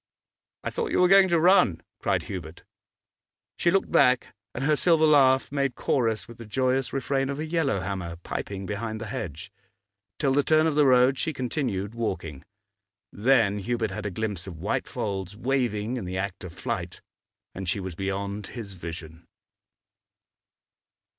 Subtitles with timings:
[0.63, 2.63] 'I thought you were going to run,' cried Hubert.
[3.55, 7.45] She looked back, and her silver laugh made chorus with the joyous refrain of a
[7.45, 9.51] yellow hammer, piping behind the hedge.
[10.17, 12.43] Till the turn of the road she continued walking,
[13.11, 17.01] then Hubert had a glimpse of white folds waving in the act of flight,
[17.53, 19.27] and she was beyond his vision.